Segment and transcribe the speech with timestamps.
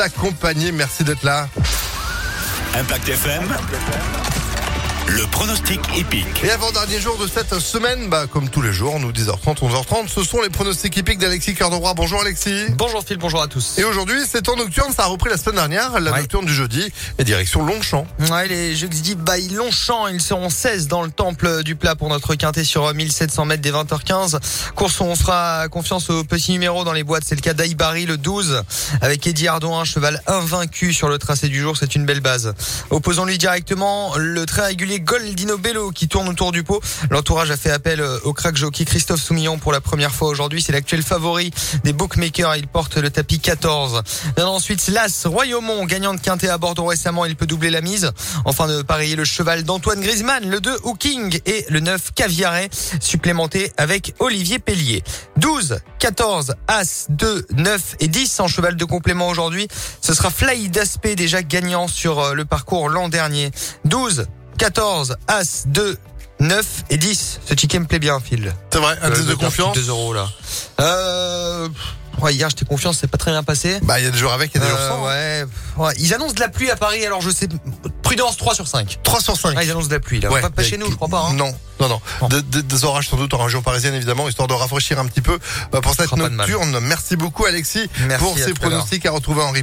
[0.00, 0.72] accompagner.
[0.72, 1.48] Merci d'être là.
[2.74, 3.48] Impact FM.
[5.08, 6.42] Le pronostic épique.
[6.44, 10.22] Et avant-dernier jour de cette semaine, bah, comme tous les jours, nous 10h30, 11h30, ce
[10.24, 11.94] sont les pronostics épiques d'Alexis Roi.
[11.94, 12.64] Bonjour Alexis.
[12.70, 13.78] Bonjour Phil, bonjour à tous.
[13.78, 16.20] Et aujourd'hui, c'est en nocturne, ça a repris la semaine dernière, la Ouais.
[16.20, 16.84] nocturne du jeudi,
[17.18, 18.06] et direction Longchamp.
[18.30, 22.34] Ouais, les jeudi by Longchamp, ils seront 16 dans le temple du plat pour notre
[22.34, 24.38] quintet sur 1700 mètres des 20h15.
[24.74, 27.22] Course où on fera confiance aux petits numéros dans les boîtes.
[27.26, 28.62] C'est le cas d'Aïbari, le 12,
[29.00, 31.76] avec Eddie Ardon, un cheval invaincu sur le tracé du jour.
[31.76, 32.54] C'est une belle base.
[32.90, 36.82] Opposons-lui directement le très régulier Goldino Bello qui tourne autour du pot.
[37.10, 40.62] L'entourage a fait appel euh, au crack jockey Christophe Soumillon pour la première fois aujourd'hui.
[40.62, 41.50] C'est l'actuel favori
[41.84, 42.56] des bookmakers.
[42.56, 44.02] Il porte le tapis 14.
[44.36, 48.10] Bien ensuite, l'As Royaumont, gagnant de quintet à Bordeaux récemment, il peut doubler la mise.
[48.44, 52.68] Enfin de parier le cheval d'Antoine Griezmann, le 2 Hooking et le 9 Caviaret,
[53.00, 55.02] supplémenté avec Olivier Pellier.
[55.36, 59.68] 12, 14, As, 2, 9 et 10 en cheval de complément aujourd'hui.
[60.00, 63.50] Ce sera Fly d'Aspect déjà gagnant sur euh, le parcours l'an dernier.
[63.84, 64.26] 12,
[64.58, 65.96] 14, As, 2,
[66.40, 67.40] 9 et 10.
[67.46, 68.52] Ce ticket me plaît bien, Phil.
[68.72, 69.74] C'est vrai, un Euh, 10 de le confiance.
[69.76, 70.28] 2 euros là.
[70.80, 71.68] Euh,
[72.20, 73.78] ouais, hier j'étais confiance, c'est pas très bien passé.
[73.82, 75.06] Bah, il y a des jours avec, il y a des jours Euh, sans.
[75.06, 75.08] hein.
[75.08, 75.44] ouais,
[75.86, 77.48] ouais, ils annoncent de la pluie à Paris, alors je sais.
[78.02, 78.98] Prudence 3 sur 5.
[79.02, 79.54] 3 sur 5.
[79.56, 80.30] Ah, ils annoncent de la pluie là.
[80.30, 80.40] Ouais.
[80.40, 81.26] Pas, pas chez nous, je crois pas.
[81.28, 81.32] Hein.
[81.34, 81.88] Non, non,
[82.20, 82.28] non.
[82.28, 85.20] De- de- des orages sans doute en région parisienne évidemment, histoire de rafraîchir un petit
[85.22, 85.38] peu
[85.74, 86.78] euh, pour cette de nocturne.
[86.80, 89.52] Merci beaucoup Alexis Merci, pour ces pronostics à retrouver en.